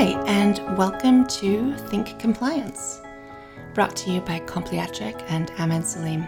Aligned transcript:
Hi, 0.00 0.18
and 0.26 0.78
welcome 0.78 1.26
to 1.26 1.74
Think 1.90 2.18
Compliance, 2.18 3.02
brought 3.74 3.94
to 3.96 4.10
you 4.10 4.22
by 4.22 4.40
Compliatric 4.40 5.22
and 5.28 5.52
Ahmed 5.58 5.84
Salim. 5.84 6.26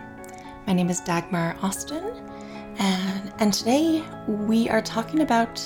My 0.67 0.75
name 0.75 0.91
is 0.91 1.01
Dagmar 1.01 1.57
Austin, 1.63 2.05
and, 2.79 3.33
and 3.39 3.51
today 3.51 4.05
we 4.29 4.69
are 4.69 4.83
talking 4.83 5.21
about 5.21 5.59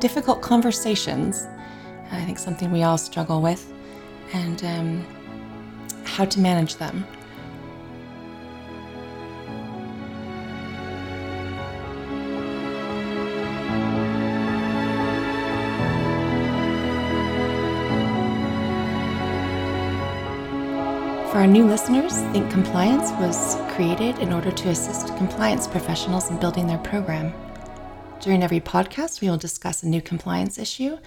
difficult 0.00 0.40
conversations. 0.40 1.46
I 2.12 2.24
think 2.24 2.38
something 2.38 2.72
we 2.72 2.82
all 2.82 2.96
struggle 2.96 3.42
with, 3.42 3.70
and 4.32 4.64
um, 4.64 5.06
how 6.06 6.24
to 6.24 6.40
manage 6.40 6.76
them. 6.76 7.06
Our 21.46 21.52
new 21.52 21.64
listeners, 21.64 22.12
Think 22.32 22.50
Compliance 22.50 23.12
was 23.20 23.54
created 23.76 24.18
in 24.18 24.32
order 24.32 24.50
to 24.50 24.68
assist 24.70 25.16
compliance 25.16 25.68
professionals 25.68 26.28
in 26.28 26.40
building 26.40 26.66
their 26.66 26.78
program. 26.78 27.32
During 28.18 28.42
every 28.42 28.58
podcast, 28.58 29.20
we 29.20 29.30
will 29.30 29.36
discuss 29.36 29.84
a 29.84 29.88
new 29.88 30.02
compliance 30.02 30.58
issue 30.58 30.98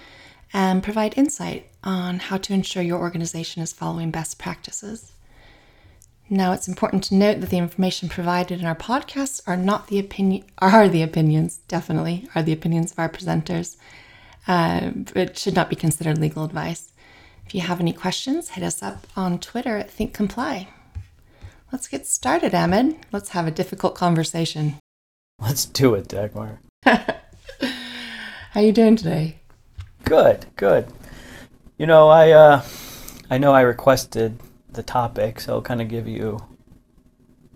and 0.53 0.81
provide 0.81 1.17
insight 1.17 1.67
on 1.83 2.19
how 2.19 2.37
to 2.37 2.53
ensure 2.53 2.81
your 2.81 2.99
organization 2.99 3.61
is 3.61 3.73
following 3.73 4.11
best 4.11 4.39
practices. 4.39 5.11
Now, 6.29 6.53
it's 6.53 6.69
important 6.69 7.03
to 7.05 7.15
note 7.15 7.41
that 7.41 7.49
the 7.49 7.57
information 7.57 8.07
provided 8.07 8.61
in 8.61 8.65
our 8.65 8.77
podcasts 8.77 9.41
are 9.45 9.57
not 9.57 9.87
the 9.87 9.99
opinion 9.99 10.45
are 10.59 10.87
the 10.87 11.03
opinions, 11.03 11.57
definitely 11.67 12.29
are 12.33 12.43
the 12.43 12.53
opinions 12.53 12.93
of 12.93 12.99
our 12.99 13.09
presenters. 13.09 13.75
Uh, 14.47 14.91
it 15.17 15.37
should 15.37 15.55
not 15.55 15.69
be 15.69 15.75
considered 15.75 16.17
legal 16.17 16.45
advice. 16.45 16.93
If 17.49 17.55
you 17.55 17.61
have 17.61 17.79
any 17.79 17.93
questions, 17.93 18.49
hit 18.49 18.63
us 18.63 18.83
up 18.83 19.07
on 19.15 19.39
Twitter 19.39 19.75
at 19.75 19.89
Think 19.89 20.13
Comply. 20.13 20.67
Let's 21.71 21.87
get 21.87 22.05
started, 22.05 22.53
Ahmed. 22.53 22.97
Let's 23.11 23.29
have 23.29 23.47
a 23.47 23.51
difficult 23.51 23.95
conversation. 23.95 24.75
Let's 25.41 25.65
do 25.65 25.95
it, 25.95 26.07
Dagmar. 26.07 26.59
How 26.85 28.61
you 28.61 28.71
doing 28.71 28.95
today? 28.95 29.39
Good, 30.03 30.45
good. 30.57 30.93
You 31.79 31.87
know, 31.87 32.07
I 32.07 32.29
uh, 32.33 32.63
I 33.31 33.39
know 33.39 33.51
I 33.51 33.61
requested 33.61 34.39
the 34.71 34.83
topic, 34.83 35.39
so 35.39 35.53
I'll 35.53 35.61
kind 35.63 35.81
of 35.81 35.87
give 35.87 36.07
you 36.07 36.37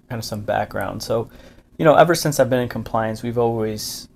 kind 0.10 0.18
of 0.18 0.26
some 0.26 0.42
background. 0.42 1.04
So, 1.04 1.30
you 1.78 1.86
know, 1.86 1.94
ever 1.94 2.16
since 2.16 2.40
I've 2.40 2.50
been 2.50 2.62
in 2.62 2.68
compliance, 2.68 3.22
we've 3.22 3.38
always 3.38 4.10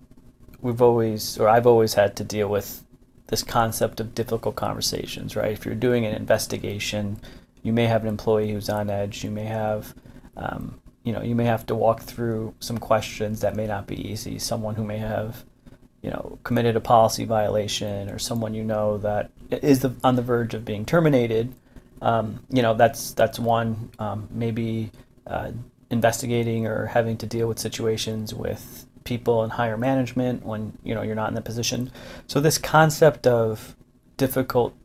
we've 0.60 0.82
always 0.82 1.38
or 1.38 1.48
I've 1.48 1.68
always 1.68 1.94
had 1.94 2.16
to 2.16 2.24
deal 2.24 2.48
with 2.48 2.84
this 3.28 3.44
concept 3.44 4.00
of 4.00 4.16
difficult 4.16 4.56
conversations, 4.56 5.36
right? 5.36 5.52
If 5.52 5.66
you're 5.66 5.76
doing 5.76 6.06
an 6.06 6.16
investigation, 6.16 7.20
you 7.62 7.74
may 7.74 7.86
have 7.86 8.04
an 8.04 8.08
employee 8.08 8.52
who's 8.52 8.70
on 8.70 8.90
edge. 8.90 9.24
You 9.24 9.32
may 9.32 9.44
have, 9.44 9.94
um, 10.38 10.80
you 11.04 11.14
know, 11.14 11.22
you 11.22 11.36
may 11.36 11.46
have 11.46 11.66
to 11.68 11.76
walk 11.76 12.02
through 12.02 12.56
some 12.60 12.78
questions 12.78 13.42
that 13.42 13.56
may 13.56 13.68
not 13.68 13.88
be 13.88 14.10
easy. 14.10 14.40
Someone 14.40 14.76
who 14.76 14.84
may 14.84 14.98
have, 14.98 15.44
you 16.02 16.10
know, 16.10 16.40
committed 16.44 16.76
a 16.76 16.82
policy 16.82 17.26
violation, 17.26 18.10
or 18.10 18.18
someone 18.20 18.54
you 18.54 18.64
know 18.64 18.98
that 19.00 19.32
is 19.52 19.82
the, 19.82 19.94
on 20.04 20.16
the 20.16 20.22
verge 20.22 20.54
of 20.54 20.64
being 20.64 20.86
terminated. 20.86 21.54
Um, 22.02 22.46
you 22.50 22.62
know, 22.62 22.74
that's 22.74 23.12
that's 23.12 23.40
one. 23.40 23.92
Um, 24.00 24.30
maybe 24.32 24.92
uh, 25.26 25.52
investigating 25.90 26.68
or 26.68 26.86
having 26.86 27.18
to 27.18 27.26
deal 27.26 27.48
with 27.48 27.60
situations 27.60 28.34
with 28.34 28.87
people 29.08 29.46
in 29.46 29.50
higher 29.50 29.78
management 29.78 30.46
when 30.46 30.78
you 30.84 30.94
know 30.94 31.02
you're 31.02 31.16
not 31.16 31.30
in 31.30 31.36
the 31.36 31.42
position. 31.42 31.90
So 32.28 32.42
this 32.42 32.58
concept 32.58 33.26
of 33.26 33.76
difficult 34.18 34.76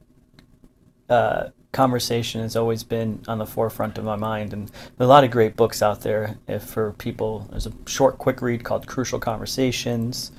uh, 1.09 1.49
conversation 1.73 2.41
has 2.41 2.55
always 2.55 2.85
been 2.85 3.21
on 3.27 3.39
the 3.39 3.47
forefront 3.47 3.99
of 3.99 4.05
my 4.05 4.15
mind, 4.15 4.53
and 4.53 4.71
a 5.01 5.07
lot 5.07 5.25
of 5.25 5.33
great 5.33 5.57
books 5.57 5.83
out 5.83 6.03
there. 6.03 6.39
If 6.47 6.63
for 6.63 6.93
people, 6.93 7.49
there's 7.51 7.67
a 7.67 7.73
short, 7.87 8.19
quick 8.19 8.41
read 8.41 8.63
called 8.63 8.87
"Crucial 8.87 9.19
Conversations." 9.19 10.31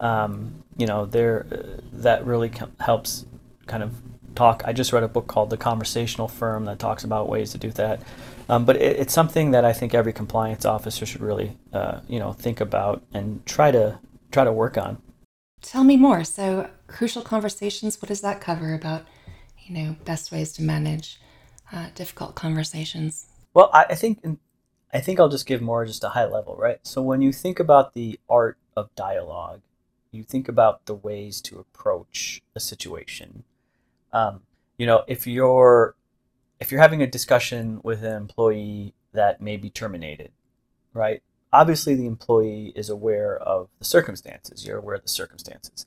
Um, 0.00 0.64
you 0.76 0.86
know, 0.86 1.06
there 1.06 1.46
uh, 1.52 1.80
that 1.92 2.26
really 2.26 2.50
helps 2.80 3.24
kind 3.66 3.84
of 3.84 3.92
talk. 4.34 4.62
I 4.64 4.72
just 4.72 4.92
read 4.92 5.02
a 5.02 5.08
book 5.08 5.26
called 5.26 5.50
The 5.50 5.56
Conversational 5.56 6.28
Firm 6.28 6.64
that 6.66 6.78
talks 6.78 7.04
about 7.04 7.28
ways 7.28 7.52
to 7.52 7.58
do 7.58 7.70
that. 7.72 8.02
Um, 8.48 8.64
but 8.64 8.76
it, 8.76 8.96
it's 8.96 9.12
something 9.12 9.50
that 9.50 9.64
I 9.64 9.72
think 9.72 9.94
every 9.94 10.12
compliance 10.12 10.64
officer 10.64 11.04
should 11.04 11.20
really, 11.20 11.56
uh, 11.72 12.00
you 12.08 12.18
know, 12.18 12.32
think 12.32 12.60
about 12.60 13.02
and 13.12 13.44
try 13.46 13.70
to 13.70 13.98
try 14.30 14.44
to 14.44 14.52
work 14.52 14.78
on. 14.78 15.00
Tell 15.60 15.84
me 15.84 15.96
more. 15.96 16.24
So, 16.24 16.70
crucial 16.86 17.22
conversations. 17.22 18.00
What 18.00 18.08
does 18.08 18.20
that 18.20 18.40
cover 18.40 18.74
about? 18.74 19.06
You 19.66 19.74
know, 19.74 19.96
best 20.04 20.32
ways 20.32 20.52
to 20.54 20.62
manage 20.62 21.20
uh, 21.72 21.88
difficult 21.94 22.34
conversations. 22.34 23.26
Well, 23.52 23.70
I, 23.74 23.86
I 23.90 23.94
think 23.94 24.22
I 24.92 25.00
think 25.00 25.20
I'll 25.20 25.28
just 25.28 25.46
give 25.46 25.60
more 25.60 25.84
just 25.84 26.04
a 26.04 26.10
high 26.10 26.24
level, 26.24 26.56
right? 26.56 26.78
So 26.82 27.02
when 27.02 27.20
you 27.20 27.32
think 27.32 27.60
about 27.60 27.94
the 27.94 28.18
art 28.28 28.56
of 28.76 28.94
dialogue, 28.94 29.60
you 30.10 30.22
think 30.22 30.48
about 30.48 30.86
the 30.86 30.94
ways 30.94 31.40
to 31.42 31.58
approach 31.58 32.40
a 32.54 32.60
situation. 32.60 33.44
Um, 34.12 34.40
you 34.76 34.86
know, 34.86 35.04
if 35.06 35.26
you're 35.26 35.96
if 36.60 36.72
you're 36.72 36.80
having 36.80 37.02
a 37.02 37.06
discussion 37.06 37.80
with 37.82 38.02
an 38.02 38.14
employee 38.14 38.94
that 39.12 39.40
may 39.40 39.56
be 39.56 39.70
terminated, 39.70 40.32
right? 40.92 41.22
Obviously, 41.52 41.94
the 41.94 42.06
employee 42.06 42.72
is 42.76 42.90
aware 42.90 43.36
of 43.36 43.68
the 43.78 43.84
circumstances. 43.84 44.66
You're 44.66 44.78
aware 44.78 44.96
of 44.96 45.02
the 45.02 45.08
circumstances. 45.08 45.86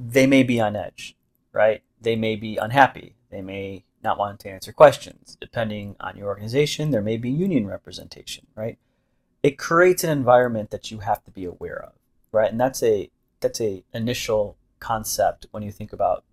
They 0.00 0.26
may 0.26 0.42
be 0.42 0.60
on 0.60 0.74
edge, 0.74 1.16
right? 1.52 1.82
They 2.00 2.16
may 2.16 2.36
be 2.36 2.56
unhappy. 2.56 3.16
They 3.30 3.42
may 3.42 3.84
not 4.02 4.18
want 4.18 4.40
to 4.40 4.50
answer 4.50 4.72
questions. 4.72 5.36
Depending 5.40 5.96
on 6.00 6.16
your 6.16 6.28
organization, 6.28 6.90
there 6.90 7.02
may 7.02 7.16
be 7.16 7.30
union 7.30 7.66
representation, 7.66 8.46
right? 8.54 8.78
It 9.42 9.58
creates 9.58 10.02
an 10.02 10.10
environment 10.10 10.70
that 10.70 10.90
you 10.90 11.00
have 11.00 11.22
to 11.24 11.30
be 11.30 11.44
aware 11.44 11.82
of, 11.84 11.92
right? 12.32 12.50
And 12.50 12.60
that's 12.60 12.82
a 12.82 13.10
that's 13.40 13.60
a 13.60 13.84
initial 13.92 14.56
concept 14.80 15.46
when 15.50 15.62
you 15.62 15.70
think 15.70 15.92
about 15.92 16.24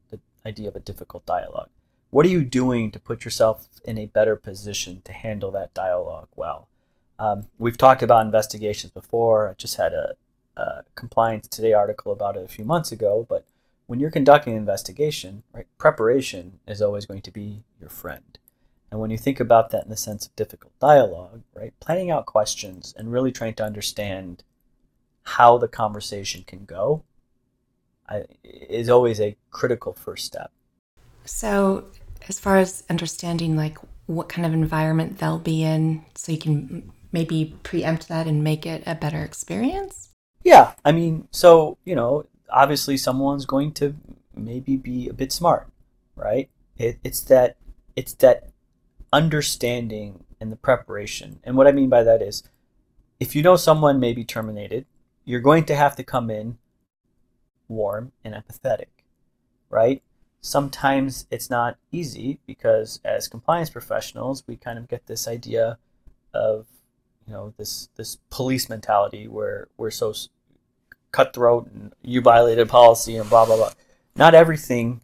idea 0.46 0.68
of 0.68 0.76
a 0.76 0.80
difficult 0.80 1.26
dialogue 1.26 1.70
what 2.16 2.26
are 2.26 2.30
you 2.30 2.46
doing 2.46 2.92
to 2.92 3.00
put 3.00 3.26
yourself 3.26 3.68
in 3.84 3.98
a 3.98 4.06
better 4.06 4.38
position 4.38 5.02
to 5.04 5.12
handle 5.12 5.52
that 5.52 5.74
dialogue 5.74 6.30
well? 6.34 6.70
Um, 7.20 7.48
we've 7.58 7.78
talked 7.78 8.02
about 8.02 8.26
investigations 8.26 8.94
before. 8.94 9.50
I 9.50 9.54
just 9.56 9.76
had 9.76 9.92
a, 9.92 10.16
a, 10.56 10.84
Compliance 10.96 11.46
Today 11.50 11.74
article 11.74 12.14
about 12.14 12.38
it 12.38 12.46
a 12.46 12.48
few 12.48 12.64
months 12.64 12.94
ago. 12.94 13.26
But 13.28 13.46
when 13.88 14.00
you're 14.00 14.12
conducting 14.12 14.54
an 14.54 14.60
investigation, 14.60 15.44
right, 15.54 15.68
preparation 15.78 16.60
is 16.66 16.82
always 16.82 17.06
going 17.06 17.22
to 17.22 17.32
be 17.32 17.64
your 17.82 17.90
friend. 17.90 18.40
And 18.92 19.02
when 19.02 19.12
you 19.12 19.18
think 19.18 19.42
about 19.42 19.72
that 19.72 19.84
in 19.84 19.90
the 19.90 19.98
sense 19.98 20.26
of 20.26 20.38
difficult 20.38 20.72
dialogue, 20.80 21.42
right, 21.54 21.74
planning 21.82 22.12
out 22.12 22.26
questions 22.26 22.94
and 22.96 23.12
really 23.12 23.34
trying 23.34 23.56
to 23.56 23.66
understand 23.66 24.46
how 25.24 25.58
the 25.58 25.68
conversation 25.68 26.46
can 26.48 26.64
go 26.64 27.04
is 28.44 28.90
always 28.90 29.20
a 29.20 29.36
critical 29.52 29.94
first 29.94 30.26
step. 30.26 30.52
So, 31.26 31.86
as 32.28 32.40
far 32.40 32.58
as 32.58 32.84
understanding 32.90 33.56
like 33.56 33.78
what 34.06 34.30
kind 34.30 34.46
of 34.46 34.54
environment 34.54 35.18
they'll 35.18 35.40
be 35.40 35.64
in 35.64 36.06
so 36.16 36.32
you 36.32 36.38
can 36.38 36.92
maybe 37.12 37.56
preempt 37.64 38.08
that 38.08 38.28
and 38.28 38.44
make 38.44 38.66
it 38.66 38.84
a 38.86 38.96
better 38.96 39.24
experience? 39.24 40.10
Yeah 40.44 40.74
i 40.86 40.92
mean 40.92 41.28
so 41.32 41.80
you 41.86 41.96
know 41.96 42.26
obviously 42.52 42.98
someone's 42.98 43.48
going 43.48 43.72
to 43.74 43.96
maybe 44.36 44.78
be 44.78 45.10
a 45.10 45.14
bit 45.14 45.32
smart 45.32 45.68
right? 46.16 46.50
It, 46.78 47.00
it's 47.04 47.22
that 47.22 47.58
it's 47.96 48.14
that 48.16 48.50
understanding 49.14 50.26
and 50.42 50.52
the 50.52 50.58
preparation. 50.58 51.40
And 51.44 51.56
what 51.56 51.68
i 51.68 51.72
mean 51.72 51.90
by 51.90 52.04
that 52.04 52.22
is 52.22 52.44
if 53.20 53.36
you 53.36 53.42
know 53.42 53.56
someone 53.56 54.00
may 54.00 54.14
be 54.14 54.26
terminated 54.26 54.86
you're 55.24 55.40
going 55.40 55.66
to 55.66 55.76
have 55.76 55.96
to 55.96 56.04
come 56.04 56.30
in 56.30 56.58
warm 57.68 58.12
and 58.24 58.34
empathetic 58.34 58.88
right? 59.70 60.02
Sometimes 60.42 61.28
it's 61.32 61.50
not 61.50 61.78
easy 61.92 62.40
because 62.46 63.00
as 63.04 63.28
compliance 63.28 63.70
professionals 63.70 64.44
we 64.48 64.56
kind 64.56 64.78
of 64.78 64.88
get 64.88 65.08
this 65.08 65.28
idea 65.28 65.78
of 66.34 66.68
you 67.28 67.34
know 67.34 67.54
this 67.58 67.90
this 67.96 68.18
police 68.30 68.70
mentality 68.70 69.28
where 69.28 69.68
we're 69.78 69.92
so 69.92 70.14
cutthroat 71.12 71.72
and 71.72 71.94
you 72.04 72.22
violated 72.22 72.70
policy 72.70 73.18
and 73.18 73.30
blah 73.30 73.46
blah 73.46 73.58
blah. 73.58 73.72
Not 74.16 74.36
everything 74.36 75.02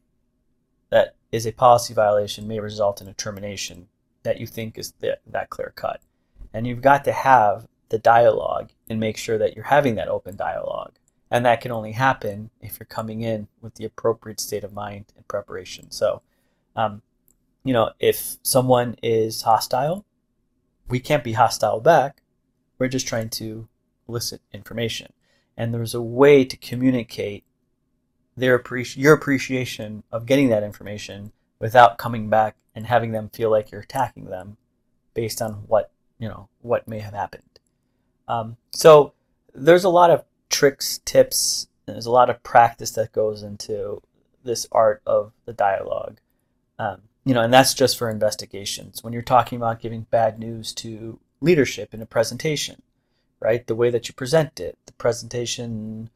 that 0.89 1.15
is 1.31 1.45
a 1.45 1.51
policy 1.51 1.93
violation 1.93 2.47
may 2.47 2.59
result 2.59 3.01
in 3.01 3.07
a 3.07 3.13
termination 3.13 3.87
that 4.23 4.39
you 4.39 4.45
think 4.45 4.77
is 4.77 4.93
that, 4.99 5.21
that 5.25 5.49
clear 5.49 5.73
cut. 5.75 6.01
And 6.53 6.67
you've 6.67 6.81
got 6.81 7.03
to 7.05 7.11
have 7.11 7.67
the 7.89 7.97
dialogue 7.97 8.69
and 8.89 8.99
make 8.99 9.17
sure 9.17 9.37
that 9.37 9.55
you're 9.55 9.65
having 9.65 9.95
that 9.95 10.07
open 10.07 10.35
dialogue 10.35 10.93
and 11.31 11.45
that 11.45 11.61
can 11.61 11.71
only 11.71 11.93
happen 11.93 12.49
if 12.59 12.77
you're 12.77 12.85
coming 12.85 13.21
in 13.21 13.47
with 13.61 13.75
the 13.75 13.85
appropriate 13.85 14.41
state 14.41 14.65
of 14.65 14.73
mind 14.73 15.05
and 15.15 15.25
preparation. 15.29 15.89
So, 15.89 16.21
um, 16.75 17.01
you 17.63 17.73
know, 17.73 17.91
if 17.99 18.37
someone 18.43 18.97
is 19.01 19.43
hostile, 19.43 20.05
we 20.89 20.99
can't 20.99 21.23
be 21.23 21.33
hostile 21.33 21.79
back. 21.79 22.21
We're 22.77 22.89
just 22.89 23.07
trying 23.07 23.29
to 23.29 23.69
elicit 24.09 24.41
information. 24.51 25.13
And 25.55 25.73
there's 25.73 25.95
a 25.95 26.01
way 26.01 26.43
to 26.43 26.57
communicate 26.57 27.45
their 28.35 28.59
appreci- 28.59 28.97
your 28.97 29.13
appreciation 29.13 30.03
of 30.11 30.25
getting 30.25 30.49
that 30.49 30.63
information 30.63 31.31
without 31.59 31.97
coming 31.97 32.29
back 32.29 32.57
and 32.75 32.87
having 32.87 33.11
them 33.11 33.29
feel 33.29 33.49
like 33.49 33.71
you're 33.71 33.81
attacking 33.81 34.25
them 34.25 34.57
based 35.13 35.41
on 35.41 35.53
what 35.67 35.91
you 36.17 36.27
know 36.27 36.49
what 36.61 36.87
may 36.87 36.99
have 36.99 37.13
happened. 37.13 37.43
Um, 38.27 38.57
so 38.71 39.13
there's 39.53 39.83
a 39.83 39.89
lot 39.89 40.09
of 40.09 40.23
tricks, 40.51 40.99
tips, 41.05 41.67
there's 41.85 42.05
a 42.05 42.11
lot 42.11 42.29
of 42.29 42.43
practice 42.43 42.91
that 42.91 43.11
goes 43.11 43.43
into 43.43 44.01
this 44.43 44.67
art 44.71 45.01
of 45.05 45.33
the 45.45 45.53
dialogue. 45.53 46.19
Um, 46.77 47.03
you 47.25 47.33
know, 47.33 47.41
and 47.41 47.53
that's 47.53 47.73
just 47.73 47.97
for 47.97 48.09
investigations. 48.09 49.03
When 49.03 49.13
you're 49.13 49.21
talking 49.21 49.57
about 49.57 49.81
giving 49.81 50.07
bad 50.09 50.39
news 50.39 50.73
to 50.75 51.19
leadership 51.39 51.93
in 51.93 52.01
a 52.01 52.05
presentation, 52.05 52.81
right? 53.39 53.65
The 53.65 53.75
way 53.75 53.89
that 53.89 54.07
you 54.07 54.13
present 54.13 54.59
it, 54.59 54.77
the 54.85 54.93
presentation 54.93 56.09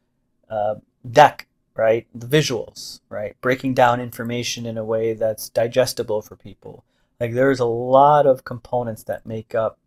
uh, 0.50 0.76
deck, 1.08 1.46
right? 1.74 2.06
The 2.14 2.26
visuals, 2.26 3.00
right? 3.08 3.36
Breaking 3.40 3.74
down 3.74 4.00
information 4.00 4.66
in 4.66 4.78
a 4.78 4.84
way 4.84 5.14
that's 5.14 5.48
digestible 5.48 6.22
for 6.22 6.36
people. 6.36 6.84
Like 7.20 7.34
there's 7.34 7.60
a 7.60 7.64
lot 7.64 8.26
of 8.26 8.44
components 8.44 9.04
that 9.04 9.26
make 9.26 9.54
up 9.54 9.78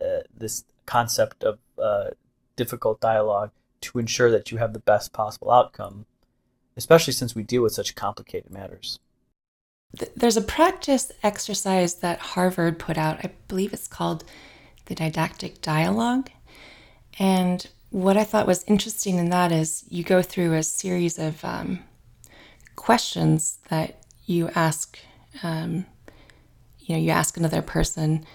uh, 0.00 0.22
this 0.36 0.64
concept 0.86 1.44
of 1.44 1.58
uh, 1.78 2.10
difficult 2.56 3.00
dialogue 3.00 3.50
to 3.82 3.98
ensure 3.98 4.30
that 4.30 4.50
you 4.50 4.58
have 4.58 4.72
the 4.72 4.78
best 4.78 5.12
possible 5.12 5.50
outcome, 5.50 6.06
especially 6.76 7.12
since 7.12 7.34
we 7.34 7.42
deal 7.42 7.62
with 7.62 7.72
such 7.72 7.94
complicated 7.94 8.50
matters. 8.50 8.98
There's 10.16 10.38
a 10.38 10.42
practice 10.42 11.12
exercise 11.22 11.96
that 11.96 12.18
Harvard 12.18 12.78
put 12.78 12.96
out. 12.96 13.18
I 13.18 13.32
believe 13.48 13.72
it's 13.72 13.86
called 13.86 14.24
the 14.86 14.94
didactic 14.94 15.60
dialogue. 15.60 16.30
And 17.18 17.66
what 17.90 18.16
I 18.16 18.24
thought 18.24 18.46
was 18.46 18.64
interesting 18.64 19.18
in 19.18 19.28
that 19.30 19.52
is 19.52 19.84
you 19.88 20.02
go 20.02 20.22
through 20.22 20.54
a 20.54 20.62
series 20.62 21.18
of 21.18 21.44
um, 21.44 21.80
questions 22.74 23.58
that 23.68 24.02
you 24.24 24.48
ask. 24.54 24.98
Um, 25.42 25.84
you 26.78 26.94
know, 26.94 27.00
you 27.00 27.10
ask 27.10 27.36
another 27.36 27.62
person, 27.62 28.26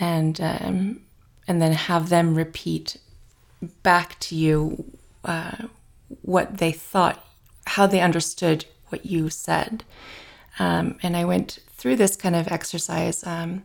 and 0.00 0.40
um, 0.40 1.02
and 1.46 1.60
then 1.60 1.72
have 1.72 2.08
them 2.08 2.34
repeat 2.34 2.96
back 3.82 4.18
to 4.20 4.34
you 4.34 4.98
uh, 5.24 5.68
what 6.22 6.58
they 6.58 6.72
thought, 6.72 7.24
how 7.66 7.86
they 7.86 8.00
understood 8.00 8.66
what 8.88 9.06
you 9.06 9.30
said. 9.30 9.84
Um, 10.58 10.98
and 11.02 11.16
I 11.16 11.24
went 11.24 11.58
through 11.70 11.96
this 11.96 12.16
kind 12.16 12.36
of 12.36 12.48
exercise 12.48 13.26
um, 13.26 13.64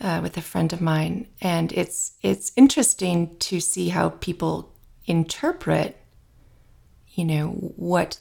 uh, 0.00 0.20
with 0.22 0.36
a 0.36 0.42
friend 0.42 0.72
of 0.72 0.80
mine, 0.80 1.26
and 1.40 1.72
it's 1.72 2.12
it's 2.22 2.52
interesting 2.56 3.36
to 3.38 3.60
see 3.60 3.88
how 3.88 4.10
people 4.10 4.72
interpret, 5.06 5.96
you 7.08 7.24
know, 7.24 7.48
what 7.48 8.20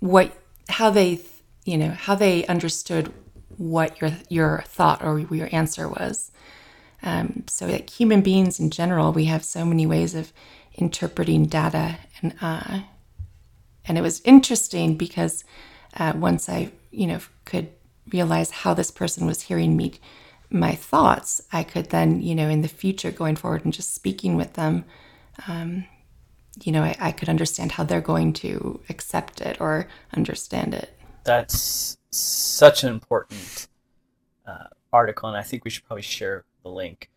what 0.00 0.36
how 0.68 0.90
they 0.90 1.20
you 1.64 1.78
know 1.78 1.90
how 1.90 2.14
they 2.14 2.44
understood 2.46 3.12
what 3.56 4.00
your 4.00 4.10
your 4.28 4.64
thought 4.66 5.02
or 5.02 5.18
your 5.18 5.48
answer 5.52 5.88
was. 5.88 6.30
Um, 7.02 7.44
so, 7.48 7.66
like 7.66 7.90
human 7.90 8.22
beings 8.22 8.60
in 8.60 8.70
general, 8.70 9.12
we 9.12 9.24
have 9.26 9.44
so 9.44 9.64
many 9.64 9.86
ways 9.86 10.14
of 10.14 10.32
interpreting 10.74 11.46
data, 11.46 11.96
and 12.20 12.34
uh, 12.40 12.80
and 13.84 13.98
it 13.98 14.02
was 14.02 14.20
interesting 14.24 14.96
because 14.96 15.44
uh, 15.96 16.12
once 16.14 16.48
I 16.48 16.70
you 16.90 17.06
know 17.06 17.20
could 17.44 17.68
realize 18.12 18.50
how 18.50 18.74
this 18.74 18.90
person 18.90 19.26
was 19.26 19.42
hearing 19.42 19.76
me 19.76 19.94
my 20.52 20.74
thoughts, 20.74 21.42
I 21.52 21.62
could 21.62 21.90
then, 21.90 22.20
you 22.20 22.34
know, 22.34 22.48
in 22.48 22.62
the 22.62 22.68
future 22.68 23.10
going 23.10 23.36
forward 23.36 23.64
and 23.64 23.72
just 23.72 23.94
speaking 23.94 24.36
with 24.36 24.52
them, 24.54 24.84
um, 25.48 25.86
you 26.62 26.72
know, 26.72 26.82
I, 26.82 26.96
I, 27.00 27.12
could 27.12 27.30
understand 27.30 27.72
how 27.72 27.84
they're 27.84 28.02
going 28.02 28.34
to 28.34 28.80
accept 28.90 29.40
it 29.40 29.58
or 29.60 29.88
understand 30.12 30.74
it. 30.74 30.94
That's 31.24 31.96
such 32.10 32.82
an 32.82 32.90
important 32.90 33.68
uh, 34.46 34.66
article, 34.92 35.28
and 35.30 35.38
I 35.38 35.42
think 35.42 35.64
we 35.64 35.70
should 35.70 35.84
probably 35.84 36.02
share 36.02 36.44
the 36.62 36.70
link. 36.70 37.10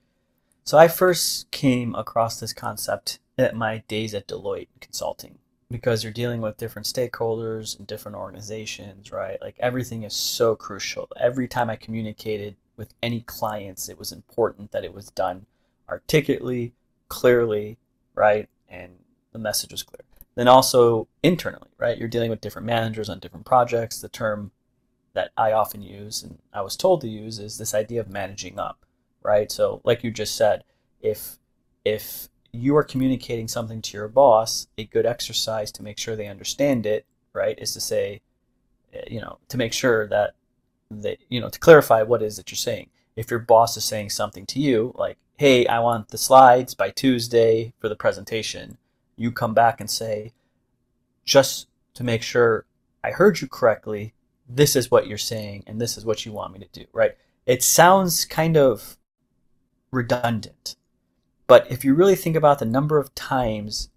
So 0.63 0.77
I 0.77 0.88
first 0.88 1.51
came 1.51 1.94
across 1.95 2.39
this 2.39 2.53
concept 2.53 3.19
at 3.38 3.56
my 3.56 3.83
days 3.88 4.13
at 4.13 4.27
Deloitte 4.27 4.68
Consulting 4.80 5.38
because 5.69 6.03
you're 6.03 6.13
dealing 6.13 6.42
with 6.42 6.57
different 6.57 6.88
stakeholders 6.88 7.77
and 7.77 7.88
different 7.88 8.18
organizations, 8.18 9.12
right? 9.12 9.42
Like 9.42 9.56
everything 9.59 10.03
is 10.03 10.13
so 10.13 10.56
crucial. 10.56 11.07
Every 11.19 11.47
time 11.47 11.69
I 11.69 11.75
communicated 11.75 12.56
with 12.77 12.94
any 13.01 13.21
clients, 13.21 13.89
it 13.89 14.00
was 14.00 14.12
important 14.12 14.71
that 14.71 14.83
it 14.83 14.94
was 14.94 15.09
done 15.12 15.45
articulately, 15.89 16.74
clearly, 17.09 17.77
right? 18.13 18.47
And 18.69 18.94
the 19.31 19.39
message 19.39 19.71
was 19.71 19.83
clear. 19.83 20.01
Then 20.36 20.47
also 20.47 21.07
internally, 21.24 21.69
right? 21.77 21.97
You're 21.97 22.07
dealing 22.07 22.30
with 22.30 22.42
different 22.42 22.65
managers 22.68 23.09
on 23.09 23.19
different 23.19 23.45
projects. 23.45 24.00
The 24.00 24.09
term 24.09 24.51
that 25.13 25.31
I 25.38 25.53
often 25.53 25.81
use 25.81 26.21
and 26.21 26.39
I 26.53 26.62
was 26.62 26.75
told 26.75 27.01
to 27.01 27.07
use 27.07 27.39
is 27.39 27.57
this 27.57 27.74
idea 27.74 28.01
of 28.01 28.09
managing 28.09 28.59
up, 28.59 28.86
right? 29.25 29.51
So 29.51 29.81
like 29.83 30.04
you 30.04 30.12
just 30.12 30.36
said, 30.36 30.63
if 31.01 31.38
if 31.83 32.30
you 32.51 32.75
are 32.77 32.83
communicating 32.83 33.48
something 33.48 33.81
to 33.81 33.98
your 33.98 34.07
boss, 34.07 34.68
a 34.77 34.86
good 34.86 35.06
exercise 35.06 35.72
to 35.74 35.83
make 35.83 35.98
sure 35.98 36.16
they 36.16 36.27
understand 36.27 36.86
it, 36.86 37.06
right, 37.33 37.60
is 37.60 37.74
to 37.74 37.81
say, 37.81 38.22
eh, 38.94 39.04
you 39.07 39.19
know, 39.19 39.39
to 39.50 39.57
make 39.57 39.74
sure 39.74 40.07
that 40.07 40.36
they, 40.89 41.18
you 41.30 41.42
know, 41.42 41.50
to 41.50 41.60
clarify 41.60 42.01
what 42.01 42.24
is 42.24 42.38
that 42.38 42.50
you're 42.50 42.56
saying. 42.56 42.89
If 43.16 43.30
your 43.30 43.39
boss 43.39 43.77
is 43.77 43.83
saying 43.83 44.10
something 44.10 44.45
to 44.48 44.60
you, 44.60 44.94
like, 44.95 45.18
hey, 45.38 45.68
I 45.68 45.80
want 45.80 46.10
the 46.10 46.18
slides 46.18 46.74
by 46.74 46.92
Tuesday 46.92 47.74
for 47.80 47.89
the 47.89 47.95
presentation, 47.95 48.78
you 49.16 49.31
come 49.31 49.54
back 49.54 49.80
and 49.80 49.89
say, 49.89 50.33
just 51.25 51.68
to 51.95 52.04
make 52.04 52.21
sure 52.21 52.66
I 53.04 53.12
heard 53.12 53.42
you 53.42 53.48
correctly, 53.48 54.13
this 54.48 54.75
is 54.75 54.92
what 54.92 55.07
you're 55.07 55.18
saying 55.18 55.63
and 55.68 55.80
this 55.80 55.98
is 55.98 56.06
what 56.06 56.25
you 56.25 56.31
want 56.31 56.54
me 56.54 56.60
to 56.60 56.80
do, 56.80 56.86
right? 56.94 57.16
It 57.45 57.63
sounds 57.63 58.25
kind 58.25 58.57
of 58.57 58.98
redundant. 59.95 60.75
But 61.47 61.69
if 61.71 61.83
you 61.83 61.94
really 61.94 62.15
think 62.15 62.36
about 62.36 62.59
the 62.59 62.65
number 62.65 63.00
of 63.00 63.13
times 63.15 63.89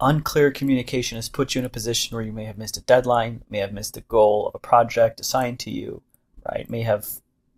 unclear 0.00 0.50
communication 0.50 1.16
has 1.16 1.28
put 1.28 1.54
you 1.54 1.60
in 1.60 1.64
a 1.64 1.70
position 1.70 2.14
where 2.14 2.24
you 2.24 2.32
may 2.32 2.44
have 2.44 2.58
missed 2.58 2.76
a 2.76 2.82
deadline, 2.82 3.42
may 3.48 3.58
have 3.58 3.72
missed 3.72 3.96
a 3.96 4.02
goal 4.02 4.46
of 4.46 4.54
a 4.54 4.58
project 4.58 5.20
assigned 5.20 5.58
to 5.60 5.70
you, 5.70 6.02
right? 6.50 6.68
May 6.68 6.82
have, 6.82 7.06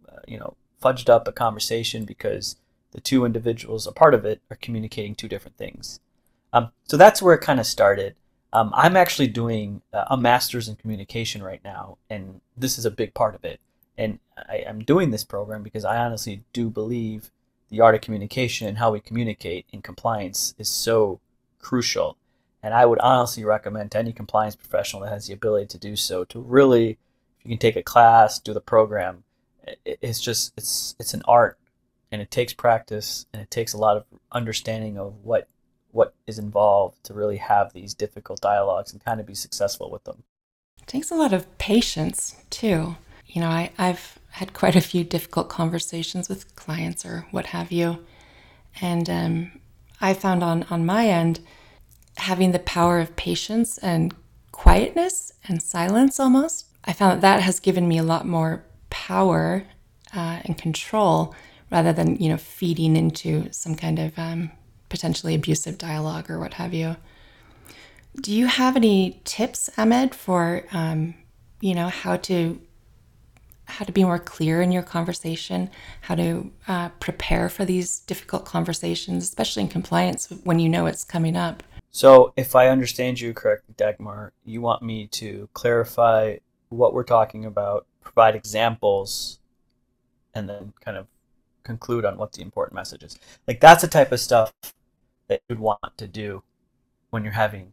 uh, 0.09 0.21
you 0.27 0.39
know, 0.39 0.57
fudged 0.83 1.09
up 1.09 1.27
a 1.27 1.33
conversation 1.33 2.05
because 2.05 2.57
the 2.93 3.01
two 3.01 3.25
individuals 3.25 3.87
a 3.87 3.93
part 3.93 4.15
of 4.15 4.25
it 4.25 4.41
are 4.51 4.57
communicating 4.57 5.15
two 5.15 5.29
different 5.29 5.57
things. 5.57 6.01
Um, 6.53 6.71
so 6.85 6.97
that's 6.97 7.21
where 7.21 7.35
it 7.35 7.41
kind 7.41 7.61
of 7.61 7.67
started. 7.67 8.15
Um, 8.53 8.71
I'm 8.75 8.97
actually 8.97 9.29
doing 9.29 9.83
a 9.93 10.17
master's 10.17 10.69
in 10.69 10.77
communication 10.77 11.43
right 11.43 11.61
now, 11.63 11.99
and 12.09 12.41
this 12.57 12.79
is 12.79 12.87
a 12.87 12.91
big 12.91 13.13
part 13.13 13.35
of 13.35 13.45
it. 13.45 13.61
And 13.99 14.21
I, 14.37 14.59
am 14.59 14.85
doing 14.85 15.11
this 15.11 15.25
program 15.25 15.63
because 15.63 15.85
I 15.85 15.97
honestly 15.97 16.45
do 16.53 16.71
believe 16.71 17.33
the 17.69 17.81
art 17.81 17.97
of 17.97 18.01
communication 18.01 18.69
and 18.69 18.79
how 18.79 18.93
we 18.93 19.01
communicate 19.01 19.67
in 19.73 19.83
compliance 19.83 20.55
is 20.57 20.71
so 20.71 21.21
crucial. 21.59 22.17
And 22.63 22.73
I 22.73 22.87
would 22.87 23.01
honestly 23.01 23.45
recommend 23.45 23.91
to 23.93 23.99
any 23.99 24.13
compliance 24.13 24.57
professional 24.57 25.03
that 25.03 25.11
has 25.11 25.27
the 25.27 25.35
ability 25.35 25.67
to 25.67 25.79
do 25.79 25.97
so 25.97 26.25
to 26.25 26.41
really, 26.41 26.91
if 27.39 27.45
you 27.45 27.51
can 27.51 27.59
take 27.59 27.77
a 27.77 27.83
class, 27.83 28.39
do 28.39 28.55
the 28.55 28.61
program, 28.61 29.25
it's 29.85 30.21
just 30.21 30.53
it's 30.57 30.95
it's 30.99 31.13
an 31.13 31.23
art, 31.29 31.59
and 32.11 32.23
it 32.23 32.31
takes 32.31 32.55
practice 32.55 33.27
and 33.33 33.43
it 33.43 33.51
takes 33.51 33.75
a 33.75 33.79
lot 33.79 33.97
of 33.97 34.05
understanding 34.33 34.97
of 34.97 35.15
what 35.23 35.49
what 35.91 36.15
is 36.27 36.39
involved 36.39 37.03
to 37.05 37.15
really 37.15 37.39
have 37.39 37.73
these 37.73 37.95
difficult 37.95 38.41
dialogues 38.41 38.93
and 38.93 39.05
kind 39.05 39.21
of 39.21 39.27
be 39.27 39.35
successful 39.35 39.91
with 39.91 40.05
them. 40.05 40.23
It 40.81 40.87
takes 40.87 41.11
a 41.11 41.17
lot 41.17 41.33
of 41.33 41.59
patience 41.59 42.37
too. 42.51 42.97
You 43.29 43.43
know, 43.43 43.49
I, 43.49 43.71
I've 43.79 44.19
had 44.31 44.53
quite 44.53 44.77
a 44.77 44.81
few 44.81 45.05
difficult 45.05 45.49
conversations 45.49 46.29
with 46.29 46.55
clients 46.57 47.05
or 47.05 47.27
what 47.31 47.47
have 47.47 47.71
you. 47.71 48.05
And 48.81 49.09
um, 49.11 49.61
I 50.01 50.15
found 50.15 50.43
on, 50.43 50.65
on 50.71 50.87
my 50.87 51.09
end, 51.09 51.41
having 52.17 52.53
the 52.53 52.59
power 52.59 52.99
of 52.99 53.17
patience 53.17 53.79
and 53.79 54.15
quietness 54.53 55.33
and 55.47 55.63
silence 55.63 56.19
almost, 56.19 56.67
I 56.85 56.93
found 56.93 57.15
that 57.15 57.21
that 57.21 57.43
has 57.43 57.61
given 57.61 57.87
me 57.87 57.99
a 57.99 58.03
lot 58.03 58.27
more 58.27 58.65
power 58.91 59.65
uh, 60.15 60.41
and 60.45 60.57
control 60.57 61.35
rather 61.71 61.93
than, 61.93 62.17
you 62.17 62.29
know, 62.29 62.39
feeding 62.39 62.97
into 62.97 63.53
some 63.53 63.75
kind 63.75 63.99
of 63.99 64.19
um, 64.19 64.51
potentially 64.89 65.35
abusive 65.35 65.77
dialogue 65.79 66.31
or 66.31 66.39
what 66.39 66.55
have 66.55 66.73
you. 66.73 66.97
Do 68.21 68.33
you 68.33 68.47
have 68.47 68.75
any 68.75 69.21
tips, 69.25 69.71
Ahmed, 69.77 70.15
for 70.15 70.65
um, 70.73 71.15
you 71.61 71.75
know 71.75 71.89
how 71.89 72.17
to 72.17 72.61
how 73.69 73.85
to 73.85 73.93
be 73.93 74.03
more 74.03 74.19
clear 74.19 74.61
in 74.63 74.73
your 74.73 74.83
conversation, 74.83 75.71
how 76.01 76.15
to 76.15 76.51
uh, 76.67 76.89
prepare 77.01 77.49
for 77.49 77.65
these 77.65 78.01
difficult 78.01 78.45
conversations, 78.45 79.25
especially 79.25 79.63
in 79.63 79.69
compliance 79.69 80.29
when 80.45 80.59
you 80.59 80.69
know 80.69 80.87
it's 80.87 81.05
coming 81.05 81.37
up? 81.37 81.63
So, 81.91 82.33
if 82.37 82.57
I 82.57 82.69
understand 82.69 83.21
you 83.21 83.33
correctly, 83.33 83.75
Dagmar, 83.77 84.33
you 84.45 84.61
want 84.61 84.83
me 84.83 85.07
to 85.09 85.49
clarify 85.53 86.37
what 86.69 86.93
we're 86.93 87.05
talking 87.05 87.45
about, 87.45 87.87
provide 88.03 88.35
examples, 88.35 89.39
and 90.35 90.49
then 90.49 90.73
kind 90.81 90.97
of 90.97 91.07
conclude 91.63 92.05
on 92.05 92.17
what 92.17 92.33
the 92.33 92.43
important 92.43 92.75
message 92.75 93.03
is. 93.03 93.19
Like 93.47 93.61
that's 93.61 93.83
the 93.83 93.89
type 93.89 94.13
of 94.13 94.21
stuff 94.21 94.53
that 95.29 95.43
you'd 95.49 95.59
want 95.59 95.97
to 95.99 96.07
do 96.07 96.43
when 97.11 97.25
you're 97.25 97.33
having 97.33 97.73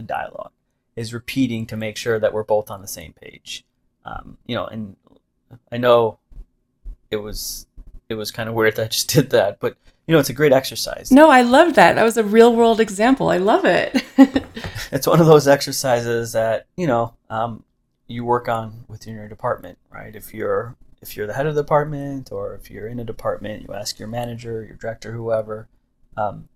a 0.00 0.02
dialogue. 0.02 0.52
is 0.96 1.12
repeating 1.12 1.66
to 1.66 1.76
make 1.76 1.96
sure 1.96 2.18
that 2.18 2.32
we're 2.32 2.42
both 2.42 2.70
on 2.70 2.80
the 2.80 2.88
same 2.88 3.12
page. 3.12 3.64
Um, 4.04 4.38
you 4.46 4.54
know, 4.56 4.66
and 4.66 4.96
I 5.70 5.78
know 5.78 6.18
it 7.10 7.16
was 7.16 7.66
it 8.08 8.14
was 8.14 8.30
kind 8.30 8.48
of 8.48 8.54
weird 8.54 8.76
that 8.76 8.84
I 8.84 8.88
just 8.88 9.12
did 9.12 9.30
that, 9.30 9.60
but 9.60 9.76
you 10.06 10.12
know, 10.12 10.20
it's 10.20 10.30
a 10.30 10.34
great 10.34 10.52
exercise. 10.52 11.10
No, 11.10 11.30
I 11.30 11.42
love 11.42 11.74
that. 11.74 11.94
That 11.94 12.04
was 12.04 12.16
a 12.16 12.22
real 12.22 12.54
world 12.54 12.78
example. 12.78 13.28
I 13.28 13.38
love 13.38 13.64
it. 13.64 14.04
it's 14.92 15.06
one 15.06 15.20
of 15.20 15.26
those 15.26 15.48
exercises 15.48 16.32
that 16.32 16.66
you 16.76 16.86
know 16.86 17.14
um, 17.28 17.64
you 18.06 18.24
work 18.24 18.48
on 18.48 18.84
within 18.88 19.14
your 19.14 19.28
department, 19.28 19.78
right? 19.90 20.14
If 20.14 20.32
you're 20.32 20.76
if 21.02 21.16
you're 21.16 21.26
the 21.26 21.34
head 21.34 21.46
of 21.46 21.54
the 21.54 21.62
department 21.62 22.30
or 22.32 22.54
if 22.54 22.70
you're 22.70 22.88
in 22.88 22.98
a 23.00 23.04
department, 23.04 23.66
you 23.66 23.74
ask 23.74 23.98
your 23.98 24.08
manager, 24.08 24.64
your 24.64 24.76
director, 24.76 25.12
whoever, 25.12 25.68
um, 26.16 26.48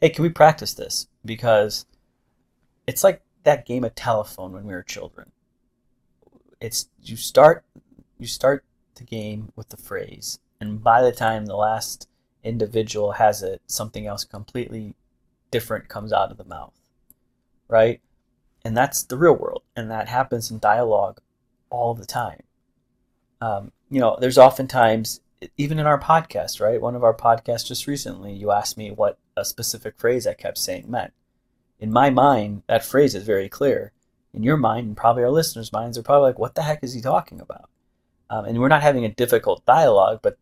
hey, 0.00 0.10
can 0.10 0.22
we 0.22 0.28
practice 0.28 0.74
this? 0.74 1.08
Because 1.24 1.86
it's 2.86 3.02
like 3.02 3.22
that 3.44 3.66
game 3.66 3.84
of 3.84 3.94
telephone 3.94 4.52
when 4.52 4.64
we 4.64 4.72
were 4.72 4.82
children. 4.82 5.32
It's 6.60 6.88
you 7.02 7.16
start 7.16 7.64
you 8.20 8.26
start 8.26 8.64
the 8.96 9.04
game 9.04 9.52
with 9.56 9.70
the 9.70 9.76
phrase, 9.76 10.38
and 10.60 10.82
by 10.82 11.02
the 11.02 11.12
time 11.12 11.46
the 11.46 11.56
last 11.56 12.08
individual 12.42 13.12
has 13.12 13.42
it, 13.42 13.62
something 13.66 14.06
else 14.06 14.24
completely 14.24 14.94
different 15.50 15.88
comes 15.88 16.12
out 16.12 16.30
of 16.30 16.36
the 16.36 16.44
mouth, 16.44 16.74
right? 17.68 18.00
And 18.64 18.76
that's 18.76 19.02
the 19.02 19.16
real 19.16 19.34
world, 19.36 19.62
and 19.74 19.90
that 19.90 20.08
happens 20.08 20.50
in 20.50 20.58
dialogue 20.58 21.20
all 21.70 21.94
the 21.94 22.06
time. 22.06 22.42
Um, 23.40 23.72
you 23.90 24.00
know, 24.00 24.18
there's 24.20 24.38
oftentimes, 24.38 25.20
even 25.56 25.78
in 25.78 25.86
our 25.86 25.98
podcast, 25.98 26.60
right? 26.60 26.80
One 26.80 26.94
of 26.94 27.04
our 27.04 27.14
podcasts 27.14 27.66
just 27.66 27.86
recently, 27.86 28.32
you 28.32 28.50
asked 28.50 28.76
me 28.76 28.90
what 28.90 29.18
a 29.36 29.44
specific 29.44 29.96
phrase 29.96 30.26
I 30.26 30.34
kept 30.34 30.58
saying 30.58 30.90
meant. 30.90 31.12
In 31.78 31.90
my 31.90 32.10
mind, 32.10 32.62
that 32.66 32.84
phrase 32.84 33.14
is 33.14 33.24
very 33.24 33.48
clear. 33.48 33.92
In 34.34 34.42
your 34.42 34.58
mind, 34.58 34.86
and 34.86 34.96
probably 34.96 35.22
our 35.22 35.30
listeners' 35.30 35.72
minds, 35.72 35.96
are 35.96 36.02
probably 36.02 36.28
like, 36.28 36.38
what 36.38 36.54
the 36.54 36.62
heck 36.62 36.84
is 36.84 36.92
he 36.92 37.00
talking 37.00 37.40
about? 37.40 37.70
Um, 38.30 38.44
and 38.44 38.58
we're 38.58 38.68
not 38.68 38.82
having 38.82 39.04
a 39.04 39.08
difficult 39.10 39.64
dialogue, 39.66 40.20
but 40.22 40.38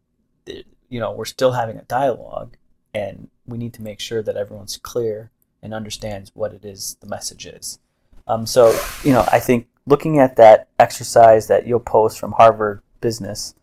you 0.88 1.00
know, 1.00 1.12
we're 1.12 1.24
still 1.24 1.52
having 1.52 1.76
a 1.76 1.82
dialogue 1.82 2.56
and 2.94 3.28
we 3.46 3.58
need 3.58 3.74
to 3.74 3.82
make 3.82 4.00
sure 4.00 4.22
that 4.22 4.36
everyone's 4.36 4.76
clear 4.76 5.30
and 5.62 5.74
understands 5.74 6.30
what 6.34 6.52
it 6.52 6.64
is 6.64 6.96
the 7.00 7.06
message 7.06 7.46
is. 7.46 7.78
Um, 8.26 8.46
so, 8.46 8.78
you 9.02 9.12
know, 9.12 9.26
I 9.32 9.40
think 9.40 9.66
looking 9.86 10.18
at 10.18 10.36
that 10.36 10.68
exercise 10.78 11.46
that 11.48 11.66
you'll 11.66 11.80
post 11.80 12.18
from 12.18 12.32
Harvard 12.32 12.82
Business, 13.00 13.54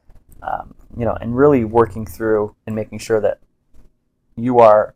um, 0.42 0.76
you 0.98 1.06
know, 1.06 1.14
and 1.22 1.36
really 1.36 1.64
working 1.64 2.06
through 2.06 2.56
and 2.66 2.76
making 2.76 3.00
sure 3.00 3.22
that 3.22 3.40
you 4.36 4.60
are 4.60 4.96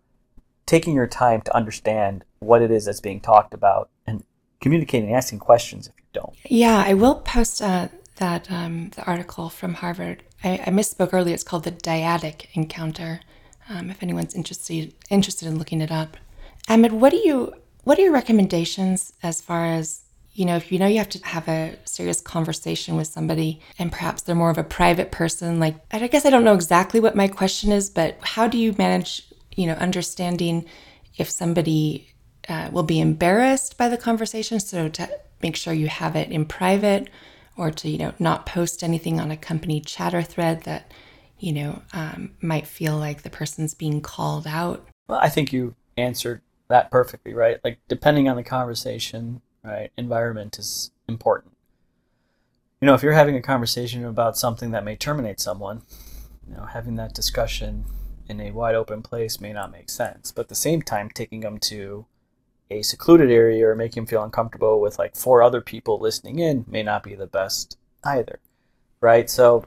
taking 0.65 0.93
your 0.93 1.07
time 1.07 1.41
to 1.41 1.55
understand 1.55 2.23
what 2.39 2.61
it 2.61 2.71
is 2.71 2.85
that's 2.85 2.99
being 2.99 3.19
talked 3.19 3.53
about 3.53 3.89
and 4.05 4.23
communicating 4.59 5.13
asking 5.13 5.39
questions 5.39 5.87
if 5.87 5.93
you 5.97 6.05
don't. 6.13 6.35
Yeah, 6.49 6.83
I 6.85 6.93
will 6.93 7.15
post 7.15 7.61
uh, 7.61 7.87
that 8.19 8.51
um, 8.51 8.89
the 8.95 9.03
article 9.03 9.49
from 9.49 9.73
Harvard. 9.75 10.23
I, 10.43 10.61
I, 10.65 10.69
misspoke 10.69 11.13
earlier. 11.13 11.33
It's 11.33 11.43
called 11.43 11.63
the 11.63 11.71
dyadic 11.71 12.47
encounter. 12.53 13.21
Um, 13.67 13.89
if 13.89 14.01
anyone's 14.01 14.35
interested 14.35 14.93
interested 15.09 15.47
in 15.47 15.57
looking 15.57 15.81
it 15.81 15.91
up, 15.91 16.17
Ahmed, 16.69 16.93
what 16.93 17.11
do 17.11 17.17
you 17.17 17.53
what 17.83 17.97
are 17.97 18.03
your 18.03 18.13
recommendations 18.13 19.13
as 19.23 19.41
far 19.41 19.65
as 19.65 20.01
you 20.33 20.45
know 20.45 20.55
if 20.55 20.71
you 20.71 20.79
know 20.79 20.87
you 20.87 20.97
have 20.97 21.09
to 21.09 21.25
have 21.25 21.47
a 21.47 21.75
serious 21.85 22.21
conversation 22.21 22.95
with 22.95 23.07
somebody 23.07 23.59
and 23.77 23.91
perhaps 23.91 24.21
they're 24.21 24.35
more 24.35 24.49
of 24.49 24.57
a 24.57 24.63
private 24.63 25.11
person 25.11 25.59
like 25.59 25.75
i 25.91 26.07
guess 26.07 26.25
i 26.25 26.29
don't 26.29 26.43
know 26.43 26.53
exactly 26.53 26.99
what 26.99 27.15
my 27.15 27.27
question 27.27 27.71
is 27.71 27.89
but 27.89 28.17
how 28.21 28.47
do 28.47 28.57
you 28.57 28.73
manage 28.77 29.25
you 29.55 29.65
know 29.65 29.73
understanding 29.73 30.65
if 31.17 31.29
somebody 31.29 32.07
uh, 32.47 32.69
will 32.71 32.83
be 32.83 32.99
embarrassed 32.99 33.77
by 33.77 33.89
the 33.89 33.97
conversation 33.97 34.59
so 34.59 34.87
to 34.87 35.09
make 35.41 35.55
sure 35.55 35.73
you 35.73 35.87
have 35.87 36.15
it 36.15 36.31
in 36.31 36.45
private 36.45 37.09
or 37.59 37.69
to 37.69 37.89
you 37.89 37.97
know 37.97 38.13
not 38.17 38.45
post 38.45 38.83
anything 38.83 39.19
on 39.19 39.29
a 39.29 39.37
company 39.37 39.81
chatter 39.81 40.21
thread 40.21 40.63
that 40.63 40.91
you 41.37 41.51
know 41.51 41.81
um, 41.93 42.31
might 42.41 42.65
feel 42.65 42.97
like 42.97 43.21
the 43.21 43.29
person's 43.29 43.73
being 43.73 44.01
called 44.01 44.47
out. 44.47 44.87
Well 45.07 45.19
i 45.21 45.29
think 45.29 45.51
you 45.53 45.75
answered 45.97 46.41
that 46.69 46.89
perfectly 46.91 47.33
right? 47.33 47.59
Like 47.63 47.79
depending 47.87 48.29
on 48.29 48.37
the 48.37 48.43
conversation 48.43 49.41
right 49.63 49.91
environment 49.97 50.57
is 50.57 50.91
important. 51.07 51.55
You 52.81 52.85
know 52.85 52.93
if 52.93 53.03
you're 53.03 53.13
having 53.13 53.35
a 53.35 53.41
conversation 53.41 54.05
about 54.05 54.37
something 54.37 54.71
that 54.71 54.85
may 54.85 54.95
terminate 54.95 55.39
someone 55.39 55.83
you 56.47 56.55
know 56.55 56.65
having 56.65 56.95
that 56.95 57.13
discussion 57.13 57.85
in 58.29 58.39
a 58.39 58.51
wide 58.51 58.75
open 58.75 59.01
place 59.01 59.41
may 59.41 59.51
not 59.51 59.71
make 59.71 59.89
sense. 59.89 60.31
But 60.31 60.43
at 60.43 60.49
the 60.49 60.55
same 60.55 60.81
time 60.81 61.09
taking 61.09 61.41
them 61.41 61.57
to 61.59 62.05
a 62.71 62.81
secluded 62.81 63.31
area 63.31 63.67
or 63.67 63.75
make 63.75 63.95
him 63.95 64.05
feel 64.05 64.23
uncomfortable 64.23 64.79
with 64.79 64.99
like 64.99 65.15
four 65.15 65.41
other 65.41 65.61
people 65.61 65.99
listening 65.99 66.39
in 66.39 66.65
may 66.67 66.83
not 66.83 67.03
be 67.03 67.15
the 67.15 67.27
best 67.27 67.77
either 68.03 68.39
right? 69.01 69.29
So 69.29 69.65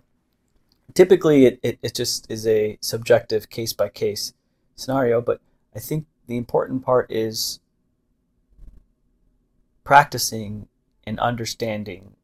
typically 0.95 1.47
it, 1.47 1.61
it, 1.63 1.79
it 1.83 1.95
just 1.95 2.31
is 2.31 2.47
a 2.47 2.79
subjective 2.81 3.51
case 3.51 3.73
by 3.73 3.89
case 3.89 4.33
scenario 4.75 5.21
but 5.21 5.41
i 5.75 5.79
think 5.79 6.07
the 6.27 6.37
important 6.37 6.85
part 6.85 7.11
is 7.11 7.61
practicing 9.85 10.67
and 11.05 11.19
understanding 11.21 12.15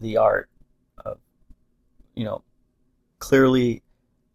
the 0.00 0.16
art 0.16 0.48
of 1.04 1.18
you 2.14 2.24
know 2.24 2.42
clearly 3.18 3.82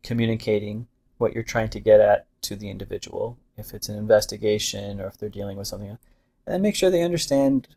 communicating 0.04 0.88
what 1.18 1.34
you're 1.34 1.44
trying 1.44 1.70
to 1.70 1.80
get 1.80 2.00
at 2.00 2.28
to 2.42 2.56
the 2.56 2.70
individual 2.70 3.38
if 3.58 3.74
it's 3.74 3.90
an 3.90 3.98
investigation 3.98 5.00
or 5.00 5.08
if 5.08 5.18
they're 5.18 5.30
dealing 5.30 5.58
with 5.58 5.68
something, 5.68 5.90
and 5.90 6.00
then 6.46 6.62
make 6.62 6.76
sure 6.76 6.90
they 6.90 7.04
understand 7.04 7.68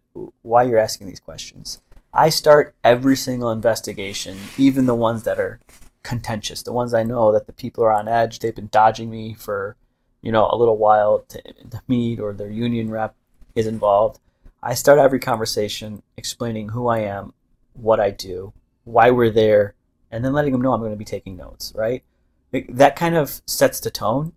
why 0.43 0.63
you're 0.63 0.79
asking 0.79 1.07
these 1.07 1.21
questions. 1.21 1.81
I 2.13 2.31
start 2.31 2.75
every 2.83 3.17
single 3.17 3.51
investigation, 3.51 4.39
even 4.57 4.87
the 4.87 4.95
ones 4.95 5.25
that 5.25 5.39
are 5.39 5.61
contentious, 6.03 6.63
the 6.63 6.73
ones 6.73 6.95
I 6.95 7.03
know 7.03 7.33
that 7.33 7.47
the 7.47 7.53
people 7.53 7.85
are 7.85 7.93
on 7.93 8.09
edge, 8.09 8.39
they've 8.39 8.55
been 8.55 8.69
dodging 8.71 9.11
me 9.11 9.35
for, 9.35 9.77
you 10.23 10.33
know, 10.33 10.49
a 10.51 10.57
little 10.57 10.79
while 10.79 11.25
to, 11.29 11.43
to 11.43 11.83
meet 11.89 12.21
or 12.21 12.33
their 12.33 12.51
union 12.51 12.91
rep 12.91 13.15
is 13.55 13.67
involved. 13.67 14.19
I 14.63 14.75
start 14.75 14.99
every 14.99 15.19
conversation 15.19 16.03
explaining 16.17 16.71
who 16.71 16.89
I 16.89 17.01
am, 17.01 17.35
what 17.75 18.01
I 18.01 18.11
do, 18.11 18.53
why 18.85 19.11
we're 19.11 19.31
there, 19.31 19.75
and 20.11 20.25
then 20.25 20.33
letting 20.33 20.53
them 20.53 20.63
know 20.63 20.73
I'm 20.73 20.81
going 20.81 20.93
to 20.93 20.97
be 20.97 21.05
taking 21.05 21.37
notes, 21.37 21.73
right? 21.77 22.03
That 22.69 22.97
kind 22.97 23.17
of 23.17 23.43
sets 23.47 23.81
the 23.81 23.91
tone 23.91 24.33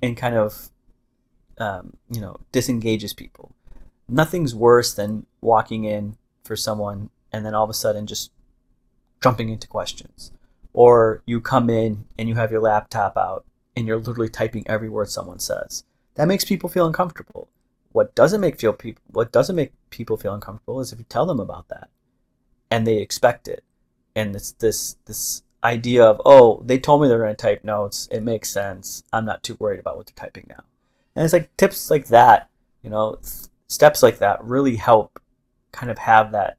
and 0.00 0.16
kind 0.16 0.36
of 0.36 0.70
um, 1.58 1.96
you 2.10 2.20
know, 2.20 2.38
disengages 2.52 3.12
people. 3.12 3.52
Nothing's 4.08 4.54
worse 4.54 4.94
than 4.94 5.26
walking 5.40 5.84
in 5.84 6.16
for 6.44 6.56
someone 6.56 7.10
and 7.32 7.44
then 7.44 7.54
all 7.54 7.64
of 7.64 7.70
a 7.70 7.74
sudden 7.74 8.06
just 8.06 8.30
jumping 9.22 9.48
into 9.48 9.66
questions. 9.66 10.32
Or 10.72 11.22
you 11.26 11.40
come 11.40 11.70
in 11.70 12.04
and 12.18 12.28
you 12.28 12.34
have 12.34 12.50
your 12.50 12.60
laptop 12.60 13.16
out 13.16 13.44
and 13.76 13.86
you're 13.86 13.98
literally 13.98 14.28
typing 14.28 14.64
every 14.68 14.88
word 14.88 15.08
someone 15.08 15.38
says. 15.38 15.84
That 16.14 16.28
makes 16.28 16.44
people 16.44 16.68
feel 16.68 16.86
uncomfortable. 16.86 17.48
What 17.92 18.14
doesn't 18.14 18.40
make 18.40 18.60
feel 18.60 18.72
people 18.72 19.02
what 19.08 19.32
doesn't 19.32 19.56
make 19.56 19.72
people 19.90 20.16
feel 20.16 20.34
uncomfortable 20.34 20.80
is 20.80 20.92
if 20.92 20.98
you 20.98 21.06
tell 21.08 21.26
them 21.26 21.40
about 21.40 21.68
that 21.68 21.88
and 22.70 22.86
they 22.86 22.98
expect 22.98 23.48
it. 23.48 23.64
And 24.16 24.34
it's 24.34 24.52
this 24.52 24.96
this 25.06 25.42
idea 25.62 26.04
of, 26.04 26.20
oh, 26.24 26.62
they 26.64 26.78
told 26.78 27.00
me 27.00 27.08
they're 27.08 27.18
going 27.18 27.30
to 27.30 27.36
type 27.36 27.64
notes. 27.64 28.08
It 28.10 28.22
makes 28.22 28.50
sense. 28.50 29.02
I'm 29.12 29.24
not 29.24 29.42
too 29.42 29.56
worried 29.58 29.80
about 29.80 29.96
what 29.96 30.06
they're 30.06 30.14
typing 30.26 30.46
now. 30.48 30.64
And 31.14 31.24
it's 31.24 31.32
like 31.32 31.56
tips 31.56 31.90
like 31.90 32.06
that, 32.08 32.50
you 32.82 32.90
know, 32.90 33.18
steps 33.68 34.02
like 34.02 34.18
that 34.18 34.42
really 34.44 34.76
help 34.76 35.20
kind 35.72 35.90
of 35.90 35.98
have 35.98 36.32
that 36.32 36.58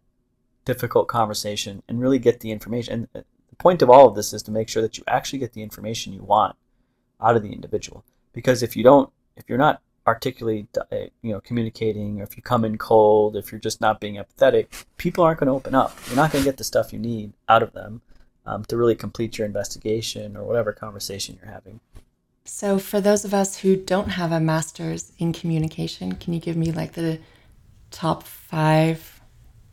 difficult 0.66 1.08
conversation 1.08 1.84
and 1.88 2.00
really 2.00 2.20
get 2.20 2.40
the 2.40 2.52
information. 2.52 3.08
And 3.14 3.26
the 3.50 3.56
point 3.58 3.82
of 3.82 3.90
all 3.90 4.08
of 4.08 4.16
this 4.16 4.34
is 4.34 4.44
to 4.44 4.52
make 4.52 4.70
sure 4.70 4.82
that 4.82 4.98
you 4.98 5.04
actually 5.08 5.40
get 5.40 5.54
the 5.54 5.64
information 5.64 6.14
you 6.14 6.24
want 6.24 6.56
out 7.22 7.36
of 7.36 7.44
the 7.44 7.52
individual. 7.52 8.04
Because 8.34 8.64
if 8.64 8.76
you 8.76 8.84
don't, 8.84 9.10
if 9.38 9.46
you're 9.48 9.58
not 9.58 9.82
articulately, 10.08 10.68
uh, 10.78 11.08
you 11.22 11.32
know, 11.32 11.42
communicating, 11.42 12.20
or 12.20 12.24
if 12.24 12.38
you 12.38 12.44
come 12.44 12.66
in 12.66 12.78
cold, 12.78 13.36
if 13.36 13.52
you're 13.52 13.60
just 13.60 13.82
not 13.82 14.00
being 14.00 14.16
empathetic, 14.16 14.68
people 14.98 15.24
aren't 15.24 15.40
going 15.40 15.48
to 15.48 15.54
open 15.54 15.74
up. 15.74 15.98
You're 16.08 16.16
not 16.16 16.32
going 16.32 16.44
to 16.44 16.50
get 16.50 16.58
the 16.58 16.64
stuff 16.64 16.94
you 16.94 17.00
need 17.00 17.34
out 17.50 17.64
of 17.64 17.74
them 17.74 18.02
um, 18.46 18.64
to 18.66 18.78
really 18.78 18.96
complete 18.96 19.38
your 19.38 19.48
investigation 19.48 20.38
or 20.38 20.44
whatever 20.44 20.74
conversation 20.74 21.38
you're 21.42 21.52
having. 21.52 21.80
So, 22.48 22.78
for 22.78 23.02
those 23.02 23.26
of 23.26 23.34
us 23.34 23.58
who 23.58 23.76
don't 23.76 24.10
have 24.10 24.32
a 24.32 24.40
master's 24.40 25.12
in 25.18 25.34
communication, 25.34 26.14
can 26.14 26.32
you 26.32 26.40
give 26.40 26.56
me 26.56 26.72
like 26.72 26.94
the 26.94 27.20
top 27.90 28.22
five 28.22 29.20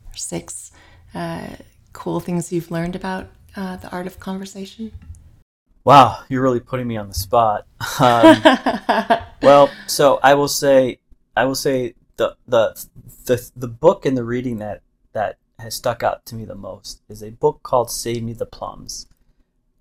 or 0.07 0.17
six 0.17 0.71
uh, 1.13 1.49
cool 1.93 2.19
things 2.19 2.51
you've 2.51 2.71
learned 2.71 2.95
about 2.95 3.27
uh, 3.55 3.75
the 3.75 3.91
art 3.91 4.07
of 4.07 4.19
conversation? 4.19 4.91
Wow, 5.83 6.23
you're 6.29 6.41
really 6.41 6.59
putting 6.59 6.87
me 6.87 6.97
on 6.97 7.09
the 7.09 7.13
spot. 7.13 7.67
Um, 7.99 8.41
well, 9.43 9.69
so 9.85 10.19
I 10.23 10.33
will 10.33 10.47
say, 10.47 10.99
I 11.37 11.45
will 11.45 11.55
say 11.55 11.93
the 12.17 12.35
the 12.47 12.83
the 13.25 13.51
the 13.55 13.67
book 13.67 14.07
and 14.07 14.17
the 14.17 14.23
reading 14.23 14.57
that 14.57 14.81
that 15.11 15.37
has 15.59 15.75
stuck 15.75 16.01
out 16.01 16.25
to 16.25 16.35
me 16.35 16.43
the 16.43 16.55
most 16.55 17.03
is 17.07 17.21
a 17.21 17.29
book 17.29 17.61
called 17.61 17.91
Save 17.91 18.23
Me 18.23 18.33
the 18.33 18.47
Plums. 18.47 19.05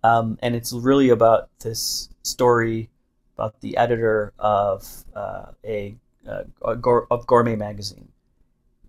Um, 0.05 0.39
and 0.43 0.55
it's 0.55 0.75
really 0.75 1.09
about 1.09 1.49
this 1.61 2.11
story 2.23 2.91
about 3.37 3.61
the 3.61 3.77
editor 3.77 4.33
of 4.39 5.05
uh, 5.15 5.47
a 5.65 5.97
uh, 6.29 6.45
of 6.63 7.27
Gourmet 7.27 7.57
magazine, 7.57 8.09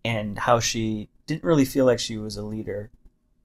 and 0.06 0.38
how 0.38 0.60
she 0.60 1.10
didn't 1.26 1.44
really 1.44 1.66
feel 1.66 1.86
like 1.86 2.00
she 2.00 2.18
was 2.18 2.38
a 2.38 2.44
leader 2.44 2.92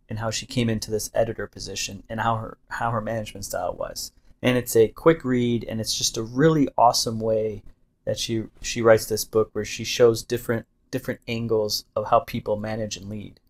and 0.08 0.18
how 0.18 0.30
she 0.30 0.46
came 0.46 0.68
into 0.70 0.90
this 0.90 1.10
editor 1.14 1.46
position 1.46 2.02
and 2.08 2.20
how 2.20 2.36
her 2.36 2.58
how 2.68 2.90
her 2.90 3.00
management 3.00 3.44
style 3.44 3.74
was. 3.74 4.12
And 4.42 4.56
it's 4.56 4.76
a 4.76 4.88
quick 4.88 5.24
read 5.24 5.64
and 5.64 5.80
it's 5.80 5.96
just 5.96 6.16
a 6.16 6.22
really 6.22 6.68
awesome 6.76 7.20
way 7.20 7.62
that 8.04 8.18
she 8.18 8.44
she 8.62 8.80
writes 8.80 9.06
this 9.06 9.24
book 9.24 9.50
where 9.52 9.64
she 9.64 9.84
shows 9.84 10.22
different 10.22 10.66
different 10.90 11.20
angles 11.28 11.84
of 11.94 12.08
how 12.08 12.20
people 12.20 12.56
manage 12.56 12.96
and 12.96 13.08
lead. 13.08 13.40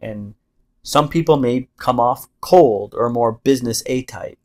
And 0.00 0.34
some 0.82 1.08
people 1.08 1.36
may 1.36 1.68
come 1.78 2.00
off 2.00 2.28
cold 2.40 2.94
or 2.96 3.08
more 3.08 3.32
business 3.32 3.82
A 3.86 4.02
type, 4.02 4.38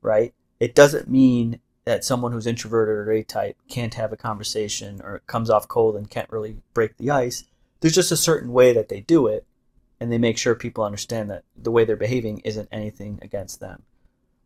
right? 0.00 0.32
It 0.62 0.76
doesn't 0.76 1.10
mean 1.10 1.58
that 1.86 2.04
someone 2.04 2.30
who's 2.30 2.46
introverted 2.46 2.94
or 2.94 3.10
A 3.10 3.24
type 3.24 3.56
can't 3.68 3.94
have 3.94 4.12
a 4.12 4.16
conversation 4.16 5.00
or 5.02 5.20
comes 5.26 5.50
off 5.50 5.66
cold 5.66 5.96
and 5.96 6.08
can't 6.08 6.30
really 6.30 6.58
break 6.72 6.96
the 6.98 7.10
ice. 7.10 7.42
There's 7.80 7.96
just 7.96 8.12
a 8.12 8.16
certain 8.16 8.52
way 8.52 8.72
that 8.72 8.88
they 8.88 9.00
do 9.00 9.26
it 9.26 9.44
and 9.98 10.12
they 10.12 10.18
make 10.18 10.38
sure 10.38 10.54
people 10.54 10.84
understand 10.84 11.28
that 11.30 11.42
the 11.60 11.72
way 11.72 11.84
they're 11.84 11.96
behaving 11.96 12.42
isn't 12.44 12.68
anything 12.70 13.18
against 13.22 13.58
them. 13.58 13.82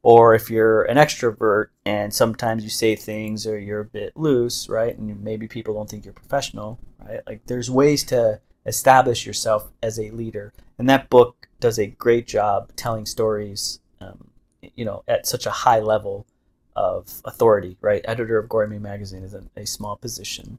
Or 0.03 0.35
if 0.35 0.49
you're 0.49 0.85
an 0.85 0.97
extrovert 0.97 1.67
and 1.85 2.15
sometimes 2.15 2.65
you 2.65 2.71
say 2.71 2.97
things 2.97 3.47
or 3.47 3.59
you're 3.59 3.81
a 3.81 3.85
bit 3.85 4.17
loose, 4.17 4.71
right? 4.71 4.97
And 4.97 5.23
maybe 5.23 5.47
people 5.47 5.75
don't 5.75 5.91
think 5.91 6.07
you're 6.07 6.15
professional, 6.15 6.79
right? 7.07 7.21
Like 7.27 7.45
there's 7.45 7.71
ways 7.71 8.05
to 8.05 8.41
establish 8.65 9.27
yourself 9.27 9.71
as 9.83 10.01
a 10.01 10.09
leader. 10.13 10.55
And 10.79 10.89
that 10.89 11.11
book 11.11 11.49
does 11.61 11.79
a 11.79 11.89
great 11.89 12.27
job 12.27 12.73
telling 12.75 13.05
stories, 13.05 13.81
um, 14.01 14.26
you 14.75 14.85
know, 14.85 15.05
at 15.07 15.27
such 15.27 15.47
a 15.47 15.51
high 15.51 15.81
level 15.81 16.27
of 16.75 17.23
authority, 17.25 17.77
right? 17.81 18.05
Editor 18.05 18.39
of 18.39 18.49
Gourmet 18.49 18.79
Magazine 18.79 19.23
is 19.23 19.35
a, 19.35 19.45
a 19.57 19.67
small 19.67 19.97
position. 19.97 20.59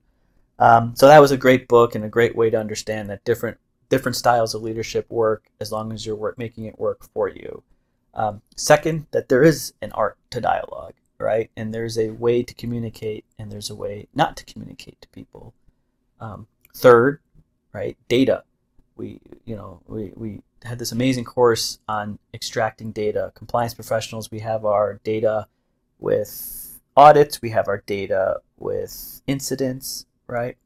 Um, 0.59 0.95
so 0.95 1.07
that 1.07 1.19
was 1.19 1.31
a 1.31 1.37
great 1.37 1.67
book 1.67 1.93
and 1.93 2.03
a 2.03 2.09
great 2.09 2.35
way 2.35 2.49
to 2.49 2.59
understand 2.59 3.09
that 3.09 3.23
different 3.23 3.57
different 3.89 4.15
styles 4.15 4.53
of 4.53 4.61
leadership 4.61 5.09
work 5.09 5.45
as 5.61 5.71
long 5.71 5.93
as 5.93 6.05
you're 6.05 6.15
work, 6.15 6.37
making 6.37 6.65
it 6.65 6.77
work 6.77 7.05
for 7.13 7.29
you. 7.29 7.63
Um, 8.13 8.41
second, 8.55 9.07
that 9.11 9.29
there 9.29 9.43
is 9.43 9.73
an 9.81 9.91
art 9.93 10.17
to 10.31 10.41
dialogue, 10.41 10.95
right? 11.19 11.49
And 11.55 11.73
there's 11.73 11.97
a 11.97 12.09
way 12.09 12.43
to 12.43 12.53
communicate 12.53 13.23
and 13.39 13.51
there's 13.51 13.69
a 13.69 13.75
way 13.75 14.07
not 14.13 14.35
to 14.37 14.45
communicate 14.45 14.99
to 15.01 15.07
people. 15.09 15.53
Um, 16.19 16.47
third, 16.75 17.21
right, 17.71 17.97
data. 18.09 18.43
We, 18.95 19.21
you 19.45 19.55
know, 19.55 19.81
we, 19.87 20.11
we 20.15 20.41
had 20.63 20.79
this 20.79 20.91
amazing 20.91 21.25
course 21.25 21.79
on 21.87 22.19
extracting 22.33 22.91
data. 22.91 23.31
Compliance 23.35 23.73
professionals, 23.73 24.31
we 24.31 24.39
have 24.39 24.65
our 24.65 24.99
data 25.03 25.47
with 25.99 26.79
audits, 26.95 27.41
we 27.41 27.51
have 27.51 27.67
our 27.67 27.83
data 27.85 28.41
with 28.57 29.21
incidents, 29.27 30.05
right? 30.27 30.57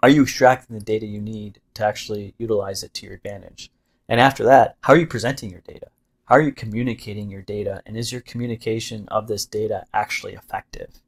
Are 0.00 0.08
you 0.08 0.22
extracting 0.22 0.78
the 0.78 0.84
data 0.84 1.06
you 1.06 1.20
need 1.20 1.60
to 1.74 1.84
actually 1.84 2.34
utilize 2.38 2.82
it 2.82 2.94
to 2.94 3.06
your 3.06 3.14
advantage? 3.14 3.70
And 4.08 4.20
after 4.20 4.44
that, 4.44 4.76
how 4.82 4.92
are 4.92 4.98
you 4.98 5.06
presenting 5.06 5.50
your 5.50 5.62
data? 5.62 5.88
How 6.26 6.36
are 6.36 6.42
you 6.42 6.52
communicating 6.52 7.30
your 7.30 7.42
data? 7.42 7.82
And 7.86 7.96
is 7.96 8.12
your 8.12 8.20
communication 8.20 9.06
of 9.08 9.26
this 9.26 9.46
data 9.46 9.84
actually 9.94 10.34
effective? 10.34 11.00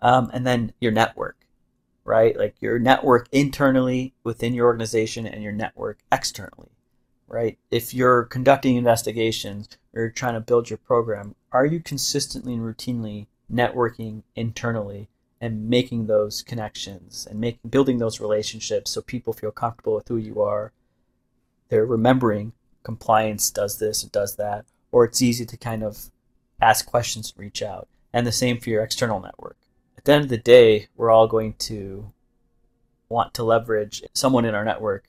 Um, 0.00 0.30
and 0.32 0.46
then 0.46 0.72
your 0.80 0.92
network, 0.92 1.46
right? 2.04 2.36
Like 2.36 2.56
your 2.60 2.78
network 2.78 3.28
internally 3.32 4.14
within 4.24 4.54
your 4.54 4.66
organization 4.66 5.26
and 5.26 5.42
your 5.42 5.52
network 5.52 5.98
externally, 6.10 6.72
right? 7.30 7.58
If 7.70 7.94
you're 7.94 8.24
conducting 8.24 8.76
investigations 8.76 9.68
or 9.94 10.02
you're 10.02 10.10
trying 10.10 10.34
to 10.34 10.40
build 10.40 10.68
your 10.68 10.78
program, 10.78 11.34
are 11.52 11.64
you 11.64 11.80
consistently 11.80 12.52
and 12.52 12.62
routinely 12.62 13.26
networking 13.52 14.22
internally 14.36 15.08
and 15.40 15.68
making 15.68 16.06
those 16.06 16.42
connections 16.42 17.26
and 17.28 17.40
making 17.40 17.70
building 17.70 17.98
those 17.98 18.20
relationships 18.20 18.90
so 18.90 19.00
people 19.00 19.32
feel 19.32 19.50
comfortable 19.50 19.94
with 19.94 20.08
who 20.08 20.16
you 20.16 20.40
are. 20.42 20.72
They're 21.68 21.86
remembering 21.86 22.52
compliance 22.82 23.50
does 23.50 23.78
this, 23.78 24.04
it 24.04 24.12
does 24.12 24.36
that, 24.36 24.66
or 24.92 25.04
it's 25.04 25.22
easy 25.22 25.46
to 25.46 25.56
kind 25.56 25.82
of 25.82 26.10
ask 26.60 26.84
questions 26.86 27.32
and 27.32 27.40
reach 27.40 27.62
out. 27.62 27.88
And 28.12 28.26
the 28.26 28.32
same 28.32 28.58
for 28.58 28.70
your 28.70 28.82
external 28.82 29.20
network. 29.20 29.56
At 29.96 30.04
the 30.04 30.12
end 30.12 30.24
of 30.24 30.30
the 30.30 30.38
day, 30.38 30.88
we're 30.96 31.10
all 31.10 31.28
going 31.28 31.54
to 31.54 32.12
want 33.08 33.34
to 33.34 33.44
leverage 33.44 34.02
someone 34.12 34.44
in 34.44 34.54
our 34.54 34.64
network. 34.64 35.04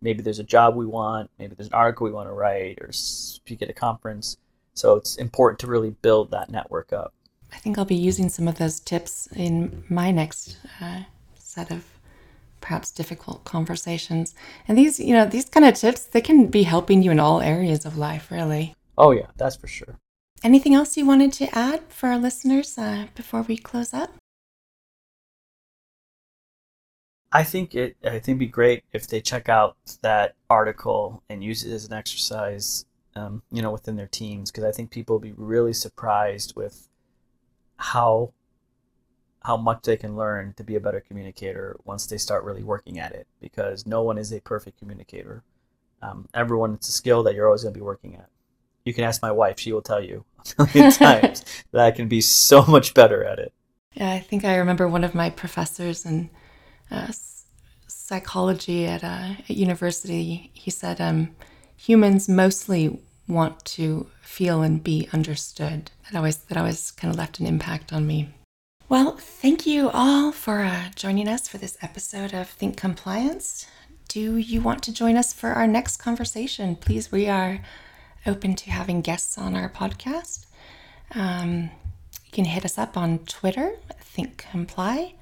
Maybe 0.00 0.22
there's 0.22 0.38
a 0.38 0.44
job 0.44 0.76
we 0.76 0.86
want, 0.86 1.30
maybe 1.38 1.54
there's 1.54 1.68
an 1.68 1.74
article 1.74 2.06
we 2.06 2.12
want 2.12 2.28
to 2.28 2.34
write 2.34 2.78
or 2.80 2.92
speak 2.92 3.62
at 3.62 3.70
a 3.70 3.72
conference. 3.72 4.36
So 4.74 4.96
it's 4.96 5.16
important 5.16 5.58
to 5.60 5.66
really 5.66 5.90
build 5.90 6.30
that 6.32 6.50
network 6.50 6.92
up. 6.92 7.14
I 7.52 7.58
think 7.58 7.78
I'll 7.78 7.84
be 7.84 7.94
using 7.94 8.28
some 8.28 8.48
of 8.48 8.58
those 8.58 8.80
tips 8.80 9.28
in 9.34 9.84
my 9.88 10.10
next 10.10 10.58
uh, 10.80 11.04
set 11.34 11.70
of 11.70 11.84
perhaps 12.60 12.90
difficult 12.90 13.44
conversations. 13.44 14.34
And 14.66 14.76
these, 14.76 14.98
you 14.98 15.14
know, 15.14 15.24
these 15.24 15.46
kind 15.46 15.64
of 15.64 15.74
tips, 15.74 16.04
they 16.04 16.20
can 16.20 16.48
be 16.48 16.64
helping 16.64 17.02
you 17.02 17.10
in 17.10 17.20
all 17.20 17.40
areas 17.40 17.86
of 17.86 17.96
life, 17.96 18.30
really. 18.30 18.74
Oh, 18.98 19.12
yeah, 19.12 19.28
that's 19.36 19.56
for 19.56 19.68
sure. 19.68 19.98
Anything 20.42 20.74
else 20.74 20.96
you 20.96 21.06
wanted 21.06 21.32
to 21.34 21.58
add 21.58 21.82
for 21.88 22.08
our 22.08 22.18
listeners 22.18 22.76
uh, 22.76 23.06
before 23.14 23.42
we 23.42 23.56
close 23.56 23.94
up? 23.94 24.14
I 27.36 27.44
think 27.44 27.74
it. 27.74 27.98
I 28.02 28.12
think 28.12 28.28
it'd 28.28 28.38
be 28.38 28.46
great 28.46 28.82
if 28.94 29.08
they 29.08 29.20
check 29.20 29.50
out 29.50 29.76
that 30.00 30.36
article 30.48 31.22
and 31.28 31.44
use 31.44 31.64
it 31.64 31.70
as 31.70 31.84
an 31.84 31.92
exercise, 31.92 32.86
um, 33.14 33.42
you 33.52 33.60
know, 33.60 33.70
within 33.70 33.96
their 33.96 34.06
teams, 34.06 34.50
because 34.50 34.64
I 34.64 34.72
think 34.72 34.90
people 34.90 35.16
will 35.16 35.20
be 35.20 35.34
really 35.36 35.74
surprised 35.74 36.54
with 36.56 36.88
how 37.76 38.32
how 39.44 39.58
much 39.58 39.82
they 39.82 39.98
can 39.98 40.16
learn 40.16 40.54
to 40.54 40.64
be 40.64 40.76
a 40.76 40.80
better 40.80 40.98
communicator 40.98 41.76
once 41.84 42.06
they 42.06 42.16
start 42.16 42.42
really 42.42 42.62
working 42.62 42.98
at 42.98 43.12
it 43.12 43.26
because 43.38 43.84
no 43.84 44.02
one 44.02 44.16
is 44.16 44.32
a 44.32 44.40
perfect 44.40 44.78
communicator 44.78 45.44
um, 46.00 46.26
everyone 46.32 46.72
it's 46.72 46.88
a 46.88 46.92
skill 46.92 47.22
that 47.22 47.34
you're 47.34 47.46
always 47.46 47.62
going 47.62 47.72
to 47.72 47.78
be 47.78 47.84
working 47.84 48.16
at 48.16 48.28
you 48.84 48.94
can 48.94 49.04
ask 49.04 49.20
my 49.20 49.30
wife 49.30 49.60
she 49.60 49.72
will 49.72 49.82
tell 49.82 50.02
you 50.02 50.24
a 50.58 50.64
million 50.64 50.90
times 51.06 51.44
that 51.70 51.84
i 51.84 51.90
can 51.90 52.08
be 52.08 52.20
so 52.20 52.64
much 52.64 52.92
better 52.94 53.22
at 53.22 53.38
it 53.38 53.52
yeah 53.92 54.10
i 54.10 54.18
think 54.18 54.44
i 54.44 54.56
remember 54.56 54.88
one 54.88 55.04
of 55.04 55.14
my 55.14 55.30
professors 55.30 56.04
in 56.06 56.28
uh, 56.90 57.12
psychology 57.86 58.86
at, 58.86 59.02
uh, 59.02 59.34
at 59.48 59.50
university 59.50 60.50
he 60.54 60.70
said 60.70 61.00
um, 61.00 61.34
humans 61.76 62.28
mostly 62.28 63.00
want 63.28 63.64
to 63.64 64.06
feel 64.22 64.62
and 64.62 64.82
be 64.82 65.08
understood. 65.12 65.90
That 66.04 66.16
always 66.16 66.36
that 66.36 66.58
always 66.58 66.90
kind 66.90 67.12
of 67.12 67.18
left 67.18 67.40
an 67.40 67.46
impact 67.46 67.92
on 67.92 68.06
me. 68.06 68.30
Well, 68.88 69.16
thank 69.16 69.66
you 69.66 69.90
all 69.90 70.30
for 70.30 70.60
uh, 70.60 70.90
joining 70.94 71.26
us 71.26 71.48
for 71.48 71.58
this 71.58 71.76
episode 71.82 72.32
of 72.32 72.48
Think 72.48 72.76
Compliance. 72.76 73.66
Do 74.08 74.36
you 74.36 74.60
want 74.60 74.84
to 74.84 74.92
join 74.92 75.16
us 75.16 75.32
for 75.32 75.50
our 75.50 75.66
next 75.66 75.96
conversation? 75.96 76.76
Please, 76.76 77.10
we 77.10 77.28
are 77.28 77.60
open 78.26 78.54
to 78.54 78.70
having 78.70 79.00
guests 79.00 79.36
on 79.36 79.56
our 79.56 79.68
podcast. 79.68 80.46
Um, 81.14 81.70
you 82.24 82.30
can 82.30 82.44
hit 82.44 82.64
us 82.64 82.78
up 82.78 82.96
on 82.96 83.18
Twitter, 83.20 83.72
Think 84.00 84.36
Comply, 84.36 85.14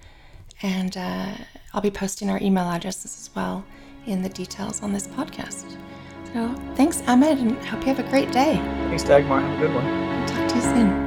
and 0.64 0.96
uh, 0.96 1.34
I'll 1.74 1.82
be 1.82 1.90
posting 1.90 2.30
our 2.30 2.38
email 2.40 2.64
addresses 2.64 3.16
as 3.16 3.30
well 3.36 3.64
in 4.06 4.22
the 4.22 4.30
details 4.30 4.82
on 4.82 4.92
this 4.92 5.06
podcast. 5.06 5.76
So 6.32 6.52
thanks, 6.74 7.02
Ahmed, 7.06 7.38
and 7.38 7.56
hope 7.66 7.82
you 7.82 7.94
have 7.94 8.04
a 8.04 8.10
great 8.10 8.32
day. 8.32 8.56
Thanks, 8.88 9.04
Dagmar. 9.04 9.40
Have 9.40 9.58
a 9.58 9.66
good 9.66 9.74
one. 9.74 10.26
Talk 10.26 10.48
to 10.48 10.56
you 10.56 10.62
soon. 10.62 11.03